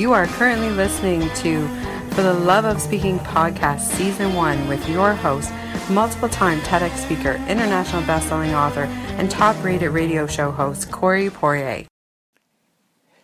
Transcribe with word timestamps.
You 0.00 0.14
are 0.14 0.26
currently 0.26 0.70
listening 0.70 1.20
to 1.20 1.68
For 2.14 2.22
the 2.22 2.32
Love 2.32 2.64
of 2.64 2.80
Speaking 2.80 3.18
podcast, 3.18 3.80
season 3.80 4.32
one, 4.32 4.66
with 4.66 4.88
your 4.88 5.12
host, 5.12 5.52
multiple 5.90 6.30
time 6.30 6.58
TEDx 6.60 6.96
speaker, 6.96 7.32
international 7.48 8.00
best-selling 8.06 8.54
author, 8.54 8.84
and 9.18 9.30
top-rated 9.30 9.90
radio 9.90 10.26
show 10.26 10.52
host, 10.52 10.90
Corey 10.90 11.28
Poirier. 11.28 11.84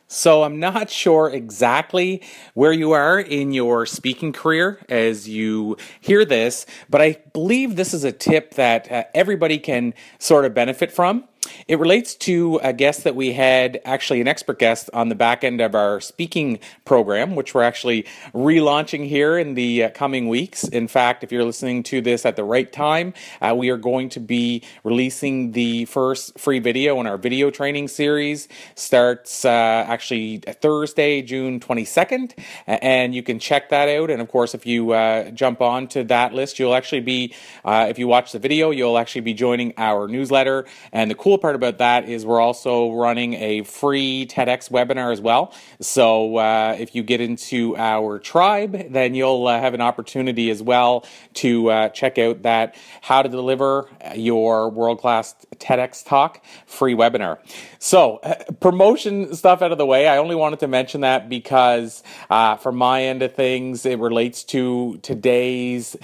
So, 0.06 0.42
I'm 0.42 0.60
not 0.60 0.90
sure 0.90 1.30
exactly 1.30 2.22
where 2.52 2.74
you 2.74 2.92
are 2.92 3.18
in 3.18 3.52
your 3.52 3.86
speaking 3.86 4.34
career 4.34 4.78
as 4.90 5.26
you 5.26 5.78
hear 6.02 6.26
this, 6.26 6.66
but 6.90 7.00
I 7.00 7.22
believe 7.32 7.76
this 7.76 7.94
is 7.94 8.04
a 8.04 8.12
tip 8.12 8.52
that 8.56 8.92
uh, 8.92 9.04
everybody 9.14 9.58
can 9.58 9.94
sort 10.18 10.44
of 10.44 10.52
benefit 10.52 10.92
from. 10.92 11.26
It 11.68 11.78
relates 11.78 12.14
to 12.16 12.60
a 12.62 12.72
guest 12.72 13.04
that 13.04 13.14
we 13.14 13.32
had, 13.32 13.80
actually 13.84 14.20
an 14.20 14.28
expert 14.28 14.58
guest 14.58 14.90
on 14.92 15.08
the 15.08 15.14
back 15.14 15.44
end 15.44 15.60
of 15.60 15.74
our 15.74 16.00
speaking 16.00 16.58
program, 16.84 17.34
which 17.34 17.54
we're 17.54 17.62
actually 17.62 18.06
relaunching 18.34 19.06
here 19.08 19.38
in 19.38 19.54
the 19.54 19.84
uh, 19.84 19.90
coming 19.90 20.28
weeks. 20.28 20.64
In 20.64 20.88
fact, 20.88 21.24
if 21.24 21.32
you're 21.32 21.44
listening 21.44 21.82
to 21.84 22.00
this 22.00 22.24
at 22.24 22.36
the 22.36 22.44
right 22.44 22.72
time, 22.72 23.14
uh, 23.40 23.54
we 23.56 23.70
are 23.70 23.76
going 23.76 24.08
to 24.10 24.20
be 24.20 24.62
releasing 24.84 25.52
the 25.52 25.84
first 25.86 26.38
free 26.38 26.58
video 26.58 27.00
in 27.00 27.06
our 27.06 27.18
video 27.18 27.50
training 27.50 27.88
series. 27.88 28.48
Starts 28.74 29.44
uh, 29.44 29.48
actually 29.48 30.38
Thursday, 30.38 31.22
June 31.22 31.60
22nd, 31.60 32.32
and 32.66 33.14
you 33.14 33.22
can 33.22 33.38
check 33.38 33.70
that 33.70 33.88
out. 33.88 34.10
And 34.10 34.20
of 34.20 34.28
course, 34.28 34.54
if 34.54 34.66
you 34.66 34.92
uh, 34.92 35.30
jump 35.30 35.60
on 35.60 35.88
to 35.88 36.04
that 36.04 36.32
list, 36.34 36.58
you'll 36.58 36.74
actually 36.74 37.00
be, 37.00 37.34
uh, 37.64 37.86
if 37.88 37.98
you 37.98 38.08
watch 38.08 38.32
the 38.32 38.38
video, 38.38 38.70
you'll 38.70 38.98
actually 38.98 39.22
be 39.22 39.34
joining 39.34 39.72
our 39.76 40.08
newsletter. 40.08 40.66
And 40.92 41.10
the 41.10 41.14
cool 41.14 41.35
cool 41.36 41.42
part 41.42 41.54
about 41.54 41.76
that 41.76 42.08
is 42.08 42.24
we're 42.24 42.40
also 42.40 42.92
running 42.92 43.34
a 43.34 43.62
free 43.62 44.26
TEDx 44.26 44.70
webinar 44.70 45.12
as 45.12 45.20
well. 45.20 45.52
So 45.82 46.36
uh, 46.36 46.76
if 46.78 46.94
you 46.94 47.02
get 47.02 47.20
into 47.20 47.76
our 47.76 48.18
tribe, 48.18 48.90
then 48.90 49.14
you'll 49.14 49.46
uh, 49.46 49.60
have 49.60 49.74
an 49.74 49.82
opportunity 49.82 50.50
as 50.50 50.62
well 50.62 51.04
to 51.34 51.70
uh, 51.70 51.88
check 51.90 52.16
out 52.16 52.42
that 52.44 52.74
how 53.02 53.20
to 53.20 53.28
deliver 53.28 53.90
your 54.14 54.70
world 54.70 54.98
class 54.98 55.34
TEDx 55.56 56.06
talk 56.06 56.42
free 56.64 56.94
webinar. 56.94 57.38
So 57.78 58.20
promotion 58.60 59.34
stuff 59.34 59.60
out 59.60 59.72
of 59.72 59.78
the 59.78 59.86
way. 59.86 60.08
I 60.08 60.16
only 60.16 60.36
wanted 60.36 60.60
to 60.60 60.68
mention 60.68 61.02
that 61.02 61.28
because 61.28 62.02
uh, 62.30 62.56
from 62.56 62.76
my 62.76 63.02
end 63.02 63.22
of 63.22 63.34
things, 63.34 63.84
it 63.84 63.98
relates 63.98 64.42
to 64.44 64.98
today's 65.02 65.96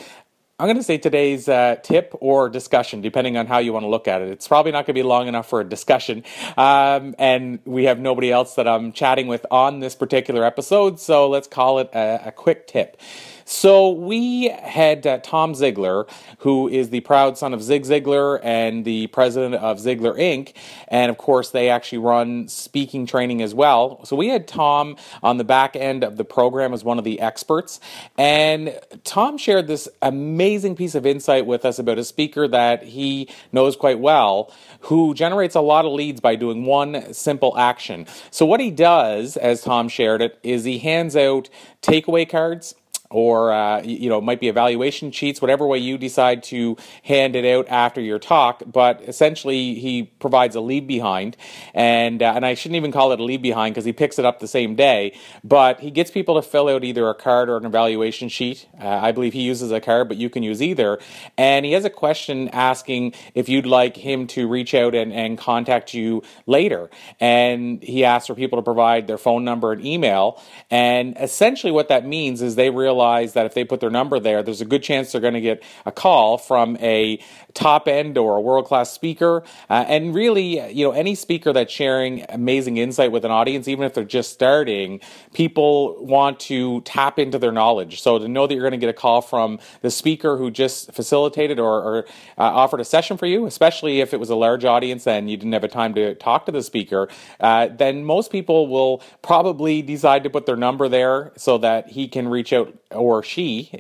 I'm 0.59 0.67
going 0.67 0.77
to 0.77 0.83
say 0.83 0.99
today's 0.99 1.49
uh, 1.49 1.77
tip 1.83 2.15
or 2.21 2.49
discussion, 2.49 3.01
depending 3.01 3.37
on 3.37 3.47
how 3.47 3.59
you 3.59 3.73
want 3.73 3.85
to 3.85 3.89
look 3.89 4.07
at 4.07 4.21
it. 4.21 4.29
It's 4.29 4.47
probably 4.47 4.71
not 4.71 4.87
going 4.87 4.95
to 4.95 5.01
be 5.01 5.03
long 5.03 5.27
enough 5.27 5.49
for 5.49 5.61
a 5.61 5.65
discussion. 5.65 6.25
Um, 6.57 7.15
and 7.19 7.59
we 7.65 7.85
have 7.85 7.99
nobody 7.99 8.31
else 8.31 8.55
that 8.57 8.69
I'm 8.69 8.93
chatting 8.93 9.29
with 9.29 9.47
on 9.51 9.81
this 9.81 9.95
particular 9.95 10.45
episode, 10.45 11.01
so 11.01 11.29
let's 11.29 11.49
call 11.49 11.79
it 11.79 11.89
a, 11.95 12.29
a 12.29 12.33
quick 12.33 12.67
tip. 12.67 13.01
So 13.45 13.91
we 13.91 14.49
had 14.49 15.07
uh, 15.07 15.19
Tom 15.19 15.55
Ziglar, 15.55 16.09
who 16.39 16.69
is 16.69 16.91
the 16.91 17.01
proud 17.01 17.39
son 17.39 17.55
of 17.55 17.63
Zig 17.63 17.85
Ziglar 17.85 18.41
and 18.43 18.85
the 18.85 19.09
president 19.09 19.55
of 19.57 19.79
Ziglar 19.79 20.19
Inc. 20.19 20.55
And 20.89 21.11
of 21.11 21.19
course, 21.19 21.51
they 21.51 21.69
actually 21.69 21.99
run 21.99 22.49
speaking 22.49 23.07
training 23.07 23.43
as 23.43 23.55
well. 23.55 24.05
So 24.05 24.17
we 24.17 24.29
had 24.29 24.47
Tom 24.49 24.97
on 25.23 25.39
the 25.39 25.45
back 25.45 25.77
end 25.77 26.05
of 26.05 26.17
the 26.17 26.25
program 26.25 26.73
as 26.73 26.85
one 26.85 26.99
of 26.99 27.05
the 27.05 27.21
experts. 27.21 27.81
And 28.19 28.79
Tom 29.05 29.39
shared 29.39 29.67
this 29.67 29.89
amazing 30.01 30.77
piece 30.77 30.95
of 30.95 31.07
insight 31.07 31.47
with 31.47 31.65
us 31.65 31.79
about 31.79 31.99
a 31.99 32.05
speaker 32.05 32.47
that 32.49 32.83
he 32.83 33.29
knows 33.53 33.77
quite 33.77 33.99
well 33.99 34.53
who 34.81 35.15
generates 35.15 35.55
a 35.55 35.61
lot 35.61 35.85
of 35.85 35.93
leads 35.93 36.21
by 36.21 36.37
doing 36.37 36.65
one 36.65 37.13
simple 37.13 37.57
action. 37.57 38.07
So 38.31 38.47
what 38.47 38.61
he 38.61 38.71
does, 38.71 39.37
as 39.37 39.63
Tom 39.63 39.89
shared 39.89 40.23
it, 40.23 40.39
is 40.43 40.65
he 40.65 40.79
hands 40.79 41.17
out 41.17 41.49
takeaway 41.83 42.29
cards 42.29 42.75
or 43.13 43.53
uh, 43.53 43.83
you 43.83 44.09
know 44.09 44.19
it 44.19 44.25
might 44.25 44.41
be 44.41 44.49
evaluation 44.49 45.11
sheets 45.11 45.41
whatever 45.41 45.67
way 45.67 45.79
you 45.79 45.97
decide 45.99 46.43
to 46.43 46.77
hand 47.05 47.37
it 47.37 47.45
out 47.45 47.69
after 47.69 48.01
your 48.01 48.19
talk 48.19 48.63
but 48.67 49.01
essentially 49.03 49.75
he 49.75 50.05
provides 50.19 50.57
a 50.57 50.61
leave 50.61 50.87
behind. 50.87 51.37
And 51.75 52.23
uh, 52.23 52.33
and 52.35 52.45
I 52.45 52.55
shouldn't 52.55 52.77
even 52.77 52.93
call 52.93 53.13
it 53.13 53.21
a 53.21 53.25
leave 53.25 53.43
behind 53.43 53.75
because 53.75 53.85
he 53.85 53.93
picks 53.93 54.19
it 54.19 54.25
up 54.25 54.41
the 54.41 54.49
same 54.49 54.75
day 54.75 55.15
but 55.45 55.81
he 55.81 55.91
gets 55.91 56.11
people 56.11 56.35
to 56.37 56.43
fill 56.43 56.69
out 56.69 56.85
either 56.85 57.09
a 57.09 57.15
card 57.15 57.49
or 57.49 57.57
an 57.57 57.67
evaluation 57.67 58.29
sheet. 58.29 58.67
Uh, 58.81 58.89
I 58.89 59.13
believe 59.13 59.33
he 59.33 59.43
uses 59.43 59.71
a 59.71 59.81
card 59.81 60.09
but 60.09 60.17
you 60.17 60.31
can 60.31 60.43
use 60.43 60.63
either. 60.63 60.99
And 61.37 61.65
he 61.67 61.73
has 61.73 61.85
a 61.85 61.91
question 61.91 62.49
asking 62.51 63.15
if 63.35 63.49
you'd 63.49 63.67
like 63.67 63.97
him 63.97 64.27
to 64.29 64.49
reach 64.49 64.75
out 64.75 64.95
and, 64.95 65.13
and 65.13 65.37
contact 65.37 65.95
you 65.95 66.23
later. 66.47 66.91
And 67.21 67.83
he 67.83 68.05
asks 68.05 68.27
for 68.27 68.35
people 68.35 68.59
to 68.59 68.63
provide 68.63 69.07
their 69.07 69.19
phone 69.19 69.45
number 69.45 69.73
and 69.73 69.85
email. 69.85 70.41
And 70.71 71.17
essentially 71.19 71.73
what 71.73 71.89
that 71.89 72.07
means 72.07 72.43
is 72.43 72.55
they 72.55 72.71
realize 72.71 73.02
realize 73.03 73.33
that 73.33 73.47
if 73.47 73.55
they 73.55 73.65
put 73.65 73.81
their 73.81 73.91
number 73.91 74.21
there, 74.21 74.43
there's 74.43 74.61
a 74.61 74.65
good 74.65 74.83
chance 74.83 75.13
they're 75.13 75.21
going 75.21 75.35
to 75.35 75.41
get 75.41 75.63
a 75.87 75.93
call 75.93 76.39
from 76.39 76.77
a 76.77 77.19
top 77.55 77.89
end 77.89 78.17
or 78.17 78.37
a 78.37 78.41
world 78.41 78.65
class 78.65 78.93
speaker. 78.93 79.43
Uh, 79.69 79.85
and 79.89 80.15
really, 80.15 80.73
you 80.73 80.85
know, 80.85 80.93
any 80.93 81.15
speaker 81.15 81.53
that's 81.53 81.73
sharing 81.73 82.25
amazing 82.29 82.77
insight 82.77 83.11
with 83.13 83.25
an 83.25 83.31
audience, 83.31 83.69
even 83.69 83.85
if 83.85 83.93
they're 83.93 84.05
just 84.05 84.33
starting, 84.33 85.01
people 85.35 86.05
want 86.05 86.39
to 86.41 86.81
tap 86.83 87.19
into 87.19 87.39
their 87.39 87.53
knowledge. 87.53 88.01
So 88.01 88.19
to 88.19 88.29
know 88.29 88.47
that 88.47 88.55
you're 88.55 88.63
going 88.63 88.81
to 88.81 88.87
get 88.87 88.91
a 88.91 88.99
call 88.99 89.21
from 89.21 89.59
the 89.83 89.91
speaker 89.91 90.37
who 90.37 90.51
just 90.51 90.93
facilitated 90.93 91.59
or, 91.59 91.83
or 91.83 91.99
uh, 92.39 92.63
offered 92.63 92.81
a 92.81 92.85
session 92.85 93.17
for 93.17 93.27
you, 93.27 93.47
especially 93.47 94.01
if 94.01 94.15
it 94.15 94.21
was 94.21 94.31
a 94.31 94.37
large 94.37 94.65
audience 94.65 95.07
and 95.07 95.31
you 95.31 95.37
didn't 95.37 95.53
have 95.53 95.65
a 95.65 95.69
time 95.69 95.95
to 95.95 96.15
talk 96.15 96.47
to 96.47 96.53
the 96.53 96.63
speaker, 96.63 97.09
uh, 97.41 97.67
then 97.67 98.05
most 98.05 98.31
people 98.31 98.69
will 98.69 99.03
probably 99.23 99.83
decide 99.83 100.23
to 100.23 100.31
put 100.31 100.47
their 100.47 100.57
number 100.57 100.89
there 100.89 101.33
so 101.37 101.59
that 101.59 101.89
he 101.89 102.09
can 102.09 102.29
reach 102.29 102.53
out 102.53 102.73
or 102.95 103.23
she, 103.23 103.71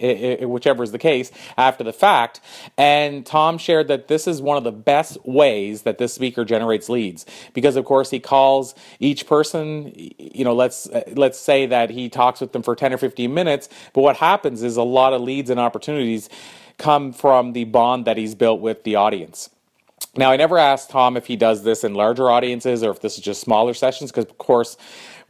whichever 0.42 0.82
is 0.82 0.92
the 0.92 0.98
case, 0.98 1.30
after 1.56 1.84
the 1.84 1.92
fact. 1.92 2.40
And 2.76 3.24
Tom 3.24 3.58
shared 3.58 3.88
that 3.88 4.08
this 4.08 4.26
is 4.26 4.42
one 4.42 4.56
of 4.56 4.64
the 4.64 4.72
best 4.72 5.18
ways 5.24 5.82
that 5.82 5.98
this 5.98 6.14
speaker 6.14 6.44
generates 6.44 6.88
leads 6.88 7.26
because, 7.54 7.76
of 7.76 7.84
course, 7.84 8.10
he 8.10 8.20
calls 8.20 8.74
each 9.00 9.26
person. 9.26 9.92
You 10.18 10.44
know, 10.44 10.54
let's 10.54 10.88
uh, 10.88 11.02
let's 11.14 11.38
say 11.38 11.66
that 11.66 11.90
he 11.90 12.08
talks 12.08 12.40
with 12.40 12.52
them 12.52 12.62
for 12.62 12.74
ten 12.74 12.92
or 12.92 12.98
fifteen 12.98 13.34
minutes, 13.34 13.68
but 13.92 14.02
what 14.02 14.16
happens 14.16 14.62
is 14.62 14.76
a 14.76 14.82
lot 14.82 15.12
of 15.12 15.20
leads 15.20 15.50
and 15.50 15.60
opportunities 15.60 16.28
come 16.78 17.12
from 17.12 17.52
the 17.52 17.64
bond 17.64 18.06
that 18.06 18.16
he's 18.16 18.34
built 18.34 18.60
with 18.60 18.82
the 18.84 18.96
audience. 18.96 19.50
Now, 20.14 20.30
I 20.30 20.36
never 20.36 20.58
asked 20.58 20.90
Tom 20.90 21.16
if 21.16 21.26
he 21.26 21.36
does 21.36 21.62
this 21.62 21.84
in 21.84 21.94
larger 21.94 22.30
audiences 22.30 22.82
or 22.82 22.90
if 22.90 23.00
this 23.00 23.16
is 23.16 23.24
just 23.24 23.40
smaller 23.40 23.72
sessions, 23.72 24.10
because 24.10 24.26
of 24.26 24.36
course 24.36 24.76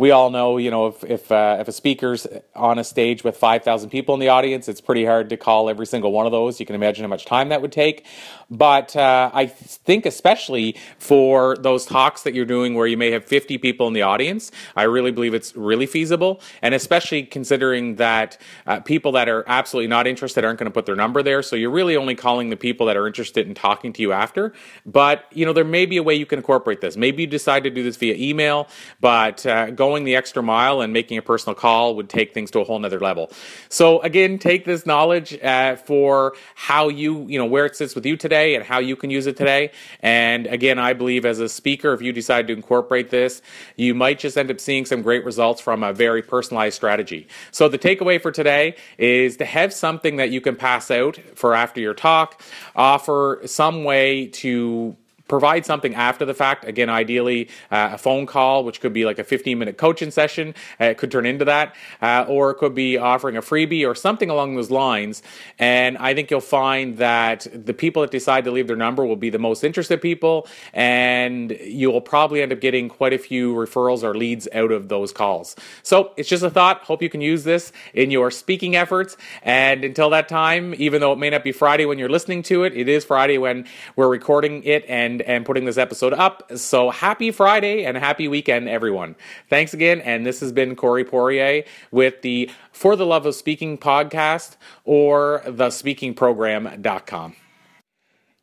we 0.03 0.11
all 0.11 0.31
know, 0.31 0.57
you 0.57 0.69
know, 0.69 0.89
if 0.89 1.05
if, 1.05 1.31
uh, 1.31 1.59
if 1.61 1.69
a 1.69 1.73
speaker's 1.73 2.27
on 2.57 2.77
a 2.77 2.83
stage 2.83 3.23
with 3.23 3.37
5,000 3.37 3.89
people 3.89 4.15
in 4.15 4.21
the 4.21 4.31
audience, 4.31 4.69
it's 4.69 4.81
pretty 4.81 5.05
hard 5.05 5.31
to 5.31 5.37
call 5.37 5.71
every 5.71 5.87
single 5.87 6.11
one 6.11 6.27
of 6.27 6.33
those. 6.33 6.59
You 6.59 6.67
can 6.67 6.75
imagine 6.75 7.05
how 7.05 7.09
much 7.09 7.25
time 7.25 7.51
that 7.51 7.63
would 7.63 7.71
take. 7.71 8.05
But 8.51 8.97
uh, 8.97 9.31
I 9.33 9.47
think, 9.47 10.05
especially 10.05 10.77
for 10.99 11.57
those 11.57 11.87
talks 11.87 12.25
that 12.25 12.35
you're 12.35 12.45
doing 12.45 12.75
where 12.75 12.89
you 12.89 12.97
may 12.97 13.13
have 13.13 13.25
50 13.25 13.59
people 13.59 13.87
in 13.87 13.95
the 13.95 14.03
audience, 14.03 14.51
I 14.75 14.83
really 14.83 15.13
believe 15.13 15.35
it's 15.35 15.55
really 15.55 15.87
feasible. 15.87 16.41
And 16.61 16.75
especially 16.75 17.23
considering 17.23 17.95
that 17.97 18.39
uh, 18.67 18.81
people 18.81 19.13
that 19.13 19.29
are 19.29 19.45
absolutely 19.47 19.87
not 19.87 20.09
interested 20.09 20.45
aren't 20.45 20.59
going 20.59 20.71
to 20.71 20.75
put 20.75 20.85
their 20.85 20.97
number 20.97 21.23
there. 21.23 21.43
So 21.43 21.55
you're 21.55 21.71
really 21.71 21.97
only 21.97 22.17
calling 22.17 22.51
the 22.51 22.57
people 22.57 22.87
that 22.87 22.97
are 22.97 23.07
interested 23.07 23.47
in 23.47 23.55
talking 23.55 23.93
to 23.95 24.03
you 24.03 24.13
after. 24.13 24.53
But, 24.85 25.25
you 25.33 25.47
know, 25.47 25.53
there 25.53 25.65
may 25.65 25.87
be 25.87 25.97
a 25.97 26.03
way 26.03 26.17
you 26.17 26.27
can 26.27 26.41
incorporate 26.41 26.81
this. 26.81 26.97
Maybe 26.97 27.23
you 27.23 27.29
decide 27.29 27.63
to 27.63 27.71
do 27.71 27.85
this 27.85 27.97
via 27.97 28.17
email, 28.17 28.69
but 29.01 29.47
uh, 29.47 29.71
going 29.93 30.05
the 30.05 30.17
extra 30.17 30.43
mile 30.43 30.81
and 30.81 30.91
making 30.91 31.19
a 31.19 31.23
personal 31.23 31.55
call 31.55 31.95
would 31.97 32.09
take 32.09 32.33
things 32.33 32.51
to 32.51 32.61
a 32.61 32.65
whole 32.65 32.79
nother 32.79 32.99
level. 32.99 33.31
So 33.69 34.01
again, 34.01 34.39
take 34.39 34.65
this 34.65 34.87
knowledge 34.87 35.39
uh, 35.43 35.77
for 35.77 36.35
how 36.55 36.89
you, 36.89 37.27
you 37.29 37.39
know, 37.39 37.45
where 37.45 37.67
it 37.67 37.77
sits 37.77 37.95
with 37.95 38.07
you 38.07 38.17
today 38.17 38.55
and 38.55 38.65
how 38.65 38.79
you 38.79 38.97
can 38.97 39.11
use 39.11 39.27
it 39.27 39.37
today. 39.37 39.71
And 40.01 40.47
again, 40.47 40.79
I 40.79 40.95
believe 40.95 41.27
as 41.27 41.41
a 41.41 41.49
speaker, 41.49 41.93
if 41.93 42.01
you 42.01 42.11
decide 42.11 42.47
to 42.47 42.55
incorporate 42.55 43.11
this, 43.11 43.43
you 43.77 43.95
might 43.95 44.19
just 44.19 44.39
end 44.39 44.51
up 44.51 44.61
seeing 44.61 44.87
some 44.87 45.03
great 45.03 45.27
results 45.27 45.61
from 45.61 45.83
a 45.83 45.93
very 45.93 46.23
personalized 46.23 46.77
strategy. 46.77 47.29
So 47.51 47.69
the 47.69 47.79
takeaway 47.79 48.21
for 48.21 48.33
today 48.33 48.77
is 48.97 49.37
to 49.37 49.45
have 49.45 49.75
something 49.75 50.17
that 50.17 50.31
you 50.31 50.41
can 50.41 50.57
pass 50.57 50.91
out 50.91 51.19
for 51.35 51.55
after 51.55 51.83
your 51.83 51.95
talk, 51.95 52.41
offer 52.75 53.43
some 53.45 53.85
way 53.85 54.29
to 54.29 54.97
provide 55.33 55.65
something 55.65 55.95
after 55.95 56.27
the 56.27 56.35
fact. 56.35 56.63
Again, 56.67 56.91
ideally 56.91 57.49
uh, 57.71 57.93
a 57.93 57.97
phone 57.97 58.27
call, 58.27 58.65
which 58.65 58.83
could 58.83 58.93
be 58.93 59.07
like 59.07 59.19
a 59.19 59.25
15 59.25 59.59
minute 59.59 59.79
coaching 59.79 60.11
session. 60.11 60.55
Uh, 60.79 60.85
it 60.85 60.99
could 60.99 61.11
turn 61.11 61.25
into 61.25 61.47
that, 61.47 61.75
uh, 62.03 62.27
or 62.29 62.51
it 62.51 62.57
could 62.57 62.75
be 62.75 62.99
offering 62.99 63.39
a 63.39 63.41
freebie 63.41 63.89
or 63.89 63.95
something 63.95 64.29
along 64.29 64.57
those 64.57 64.71
lines. 64.71 65.23
And 65.59 65.97
I 65.97 66.13
think 66.13 66.31
you'll 66.31 66.43
find 66.43 66.99
that 66.99 67.47
the 67.51 67.73
people 67.73 68.03
that 68.03 68.11
decide 68.11 68.45
to 68.45 68.51
leave 68.51 68.67
their 68.67 68.77
number 68.77 69.07
will 69.07 69.17
be 69.17 69.31
the 69.31 69.39
most 69.39 69.65
interested 69.65 70.03
people, 70.03 70.47
and 70.75 71.53
you 71.65 71.91
will 71.91 72.03
probably 72.03 72.43
end 72.43 72.53
up 72.53 72.61
getting 72.61 72.91
quite 72.91 73.15
a 73.15 73.19
few 73.19 73.55
referrals 73.55 74.03
or 74.03 74.15
leads 74.15 74.47
out 74.53 74.71
of 74.71 74.91
those 74.91 75.13
calls. 75.13 75.57
So 75.83 76.13
it's 76.19 76.29
just 76.29 76.43
a 76.43 76.51
thought. 76.51 76.83
Hope 76.83 77.01
you 77.01 77.09
can 77.09 77.23
use 77.23 77.45
this 77.45 77.73
in 77.95 78.11
your 78.11 78.31
speaking 78.31 78.77
efforts. 78.77 79.17
And 79.43 79.83
until 79.83 80.11
that 80.11 80.29
time, 80.29 80.75
even 80.77 81.01
though 81.01 81.13
it 81.13 81.19
may 81.19 81.31
not 81.31 81.43
be 81.43 81.53
Friday 81.53 81.87
when 81.87 81.99
you're 81.99 82.11
listening 82.11 82.43
to 82.43 82.65
it, 82.65 82.77
it 82.77 82.87
is 82.87 83.07
Friday 83.07 83.39
when 83.39 83.65
we're 83.97 84.11
recording 84.11 84.63
it 84.65 84.85
and 84.89 85.22
and 85.27 85.45
putting 85.45 85.65
this 85.65 85.79
episode 85.79 86.13
up. 86.13 86.51
So 86.57 86.91
happy 86.91 87.31
Friday 87.31 87.85
and 87.85 87.97
happy 87.97 88.29
weekend, 88.29 88.69
everyone. 88.69 89.17
Thanks 89.49 89.75
again. 89.75 90.01
And 90.01 90.27
this 90.27 90.41
has 90.41 90.53
been 90.53 90.77
Corey 90.77 91.05
Poirier 91.05 91.65
with 91.91 92.23
the 92.23 92.51
For 92.73 92.97
the 92.97 93.07
Love 93.07 93.27
of 93.27 93.35
Speaking 93.35 93.79
podcast 93.79 94.57
or 94.85 95.43
the 95.45 95.69
speakingprogram.com. 95.69 97.37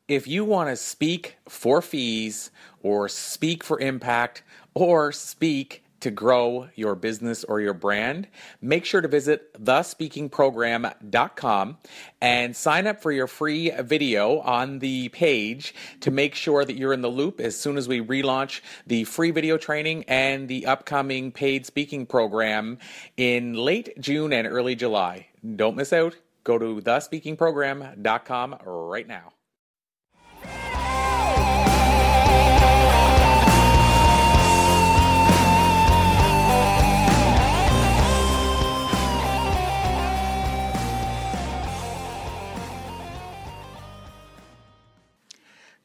If 0.07 0.27
you 0.27 0.43
want 0.43 0.69
to 0.69 0.75
speak 0.75 1.37
for 1.47 1.81
fees 1.81 2.49
or 2.81 3.07
speak 3.07 3.63
for 3.63 3.79
impact 3.79 4.41
or 4.73 5.11
speak 5.11 5.83
to 6.01 6.11
grow 6.11 6.69
your 6.75 6.95
business 6.95 7.43
or 7.43 7.61
your 7.61 7.73
brand, 7.73 8.27
make 8.61 8.85
sure 8.85 9.01
to 9.01 9.07
visit 9.07 9.53
thespeakingprogram.com 9.63 11.77
and 12.21 12.55
sign 12.55 12.87
up 12.87 13.01
for 13.01 13.11
your 13.11 13.27
free 13.27 13.71
video 13.81 14.39
on 14.39 14.79
the 14.79 15.09
page 15.09 15.73
to 16.01 16.11
make 16.11 16.35
sure 16.35 16.65
that 16.65 16.75
you're 16.75 16.93
in 16.93 17.01
the 17.01 17.09
loop 17.09 17.39
as 17.39 17.59
soon 17.59 17.77
as 17.77 17.87
we 17.87 18.01
relaunch 18.01 18.61
the 18.87 19.03
free 19.03 19.31
video 19.31 19.57
training 19.57 20.03
and 20.07 20.47
the 20.47 20.65
upcoming 20.65 21.31
paid 21.31 21.65
speaking 21.65 22.05
program 22.05 22.77
in 23.17 23.53
late 23.53 23.99
June 23.99 24.33
and 24.33 24.47
early 24.47 24.75
July. 24.75 25.27
Don't 25.55 25.75
miss 25.75 25.93
out. 25.93 26.15
Go 26.43 26.57
to 26.57 26.81
thespeakingprogram.com 26.81 28.57
right 28.65 29.07
now. 29.07 29.33